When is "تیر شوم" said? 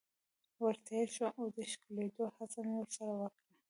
0.87-1.31